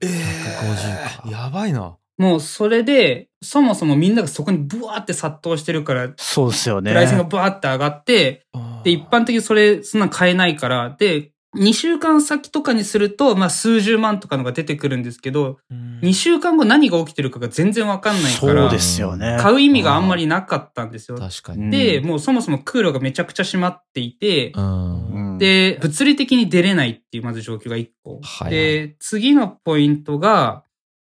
[0.00, 1.96] え150ー、やばいな。
[2.16, 6.90] もうそれで、そもそもみんながそこにブワーって殺到してるから、そうですよね。
[6.90, 8.46] プライシングがブワーって上がって、
[8.84, 15.58] で、一般的にそれ、そんな買えないから、で、2週間先とかにすると、まあ、数十万とかのが出てくるんですけど、
[16.02, 19.38] 2週間後何が起きてるかが全然わかんないからそうで、すよね。
[19.40, 21.16] 買う意味があんまりなかったんですよ。
[21.16, 21.64] 確かに。
[21.64, 25.32] うんで、もうそもそも空路がめちゃくちゃ閉まっていて、うん。
[25.32, 28.20] うん、で、物理的に出れないっていうまず状況が1個。
[28.22, 30.64] はいで、次のポイントが、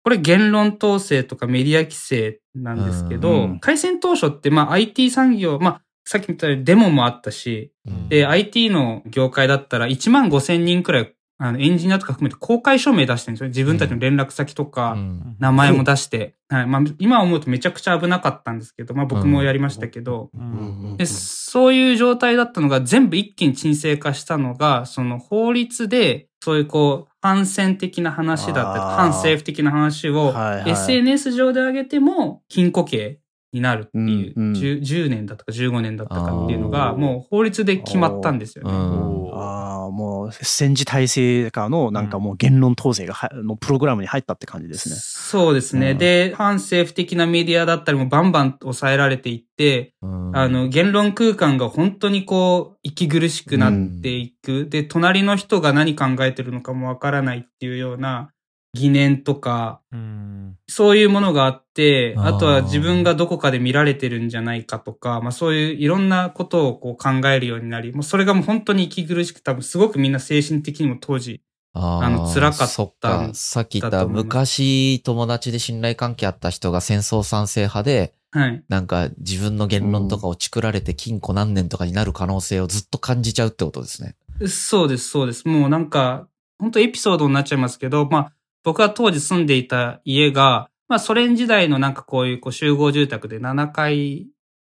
[0.02, 13.48] これ言論統制とかメディア規制なんですけど、うん開戦当初ってまあ IT 産業、まあさっき言ったようにデモもあったし、うんで、IT の業界だったら1万5千人くらい、あの、エンジニアとか含めて公開証明出してるんですよ。
[13.48, 16.34] 自分たちの連絡先とか、うん名前も出して。
[16.48, 16.66] はい。
[16.66, 30.34] まあ、今思うとめちゃくちゃ危なかったんですけど、まあ僕もやりましたけど、うんで、そういう状態だったのが全部一気に沈静化したのが、その法律で、そういうこう、反戦的な話だったり、反政府的な話を
[30.66, 33.18] SNS 上で上げても禁錮刑
[33.52, 38.72] になるっていう、うんうん 10, 10年だったか15年だったかっていうのあが、ーもう法律で決まったんですよね。
[38.72, 44.96] うんああ、もう戦時体制下のなんかもう言論統制がはのプログラムに入ったって感じですね。
[44.98, 45.92] そうですね。
[45.92, 54.66] うんで、反政府的なメディアだったりもバンバン抑えられていって、うんあの、言論空間が本当にこう、息苦しくなっていく。
[54.68, 58.30] で、隣の人が何考えてるのかもわからないっていうような
[58.74, 71.42] 疑念とか、うんそういうものがあって、あとは自分がどこかで見られてるんじゃないかとか、まあそういういろんなことをこう考えるようになり、もうそれがもう本当に息苦しく多分すごくみんな精神的にも当時、
[71.74, 73.30] あの辛かったそっか。
[73.34, 78.64] さっき言った昔友達で信頼関係あった人が戦争賛成派で、はい。
[78.68, 84.16] なんか自分の言論とかをチクられて禁錮何年とかになる可能性をずっと感じちゃうってことですね。
[84.48, 85.46] そうです、そうです。
[85.46, 86.26] もうなんか、
[86.58, 88.32] 本当エピソードになっちゃいますけど、まあ、
[88.64, 94.28] 僕は当時住んでいた家が、まあ、ソ連時代のなんかこういうこう集合住宅で7階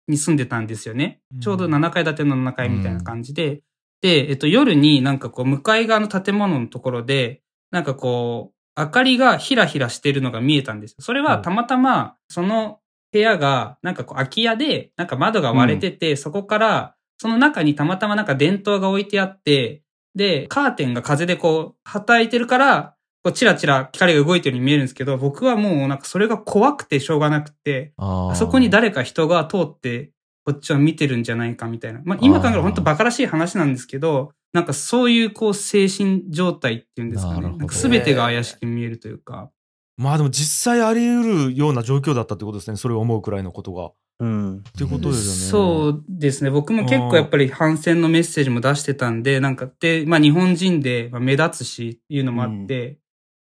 [0.08, 1.20] に住んでたんですよね。
[1.34, 3.62] うんちょうど7階建ての7階みたいな感じで。
[4.02, 10.96] で、えっと、夜になんかこう、向かい側の建物のところで、なんかこう、明かりがひらひらしてるのが見えたんですよ。
[11.00, 12.80] それはたまたま、その
[13.12, 19.82] 部屋が、なんかこう、空き家で、なんか窓が割れてて、そこから、その中にたまたまなんか電灯が置いてあって、
[20.14, 30.12] で、カーテンが風でこう、叩いてるから、こう、チラチラ光が動いてるように見えるんですけど、僕はもうなんかそれが怖くてしょうがなくて、あそこに誰か人が通って
[30.44, 32.00] こっちは見てるんじゃないかみたいな。
[32.04, 37.42] まあ今考えると本当バカらしい話なんですけど、なんかそういうこう精神状態っていうんですかね。
[37.42, 39.50] なんか全てが怪しく見えるというか。
[39.96, 42.76] まあでも実際あり得るような状況だったってことですね。
[42.78, 43.90] それを思うくらいのことが。
[44.20, 44.58] うん。
[44.58, 45.38] っていうことですよね。
[45.50, 46.50] そうですね。
[46.50, 52.98] 僕も結構やっぱり反戦のメッセージも出してたんで、なんかで、まあ日本人でまあ目立つしっていうのもあって、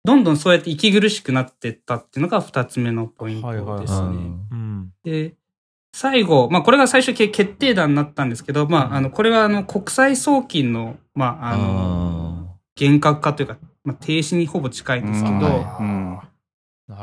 [0.08, 4.08] どんどんそうやって息苦しくなってったっていうのが二つ目のポイントですね。
[5.04, 5.36] で、
[5.92, 15.84] 最後、まあこれが最初け決定打になったんですけど、まああの、これはあの国際送金の、まああの、厳格化というか、まあ停止にほぼ近いんですけど、うんはい。
[15.84, 16.20] うん。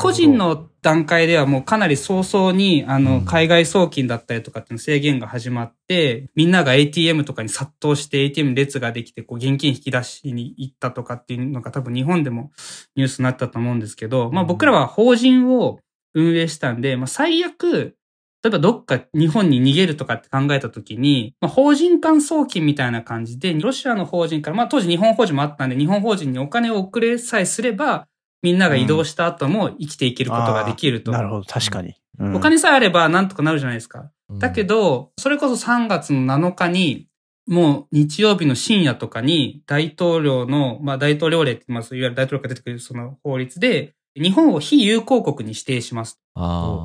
[0.05, 3.25] 個人の段階ではもうかなり早々に、あの、うん。
[3.25, 12.53] 海外送金だったりとかっていうの制限が始まって、みんなが ATM とかに殺到して ATM に列ができて、こう現金引き出しに行ったとかっていうのが多分日本でも
[12.97, 15.81] ニュースになったと思うんですけど、まあ僕らは法人を
[16.13, 17.97] 運営したんで、まあ最悪、
[18.43, 28.07] 例えばどっか日本に逃げるとかって考えたときに、まあ、法人間送金みたいな感じで、ロシアの法人から、まあ当時日本法人もあったんで、日本法人にお金を送れさえすれば、
[28.45, 31.13] みんなが移動した後も生きていけることができると。
[31.13, 31.95] なるほど、確かに。
[32.21, 34.13] うんお金さえあればなんとかなるじゃないですか。
[34.39, 37.09] だけど、ど、それこそ3月の7日に、
[37.49, 46.21] もう日曜日の深夜とかに大統領の、まあ大統領令って言います、いわゆる大統領が出てくるその法律で、日本を非友好国に指定します。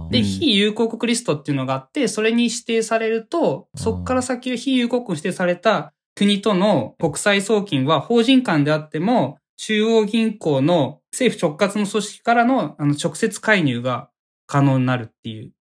[0.09, 14.09] で、うん非友好国リストっていうのがあって、それに指定されると、そこから先は非友好国に指定された国との国際送金は法人間であっても、中央銀行の政府直轄の組織からのあの直接介入が
[14.47, 15.51] 可能になるっていう。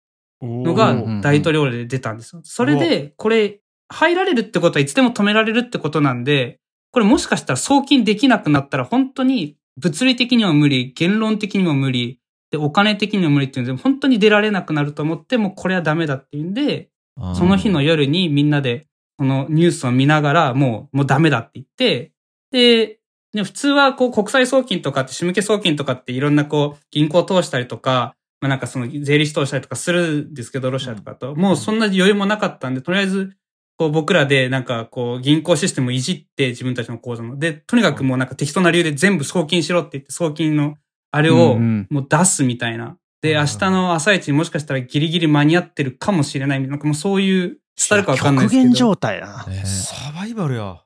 [0.41, 2.43] のが大統領令で出たんですよ。
[2.45, 6.61] それで、これ、入られるってことはいつでも止められるってことなんで、
[6.93, 16.91] これもしかしたら送金できなくなったら本当に物理的にも無理、言論的にも無理、で、お金的にも無理っていうんで、本当に出られなくなると思って、もうこれはダメだっていうんで、
[17.35, 18.87] その日の夜にみんなで、
[19.19, 22.13] そのニュースを見ながら、もう、もうダメだって言って、
[22.53, 22.98] で、
[23.33, 31.35] で普通はこう国際送金とかって、仕向け送金とかっていろんなこう銀行通したりとか、まあなんかその税理士通したりとかするんですけど、ロシアとかと。
[31.35, 33.37] もうそんな余裕もなかったんで、とりあえず、
[33.77, 37.39] こう僕らでなんかこう銀行システムをいじって自分たちの口座の。
[37.39, 40.77] で、とにかくもうなんか適当な理由で全部送金しろって言って送金の
[41.11, 42.97] あれをもう出すみたいな。
[43.21, 46.73] で、うん明日の朝一にもしかしたらギリギリ間に合ってるかもしれないみたいな。
[46.73, 48.63] なんかもうそういう、伝わるかわかんないですけど。
[48.65, 49.47] 極限状態だな。
[49.47, 50.65] ねサバイバルや。
[50.65, 50.83] は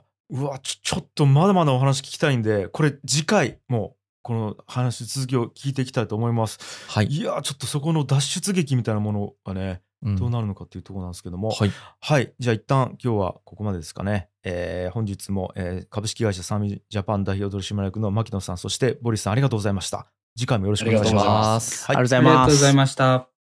[0.00, 0.07] あ。
[0.30, 6.58] うわ、ちょ、ちょっとまだまだお話聞きたいんで、これ次回もこの話続きを聞いていきたいと思います。
[6.88, 7.06] はい。
[7.06, 11.72] いや、ちょっとそこの脱出劇みたいなものがね、うんどうなるのかっていうところなんですけども、はい。
[12.00, 12.32] はい。
[12.38, 14.28] じゃあ一旦今日はここまでですかね。
[14.44, 20.06] えー本日も、えー株式会社サーミジャパン代表取締役の牧野さん、そしてボリスさんありがとうございました。
[20.36, 21.48] 次回もよろしくお願いしありがとうございま。
[21.54, 22.74] ますはいありがとうござい。
[22.74, 23.37] ました。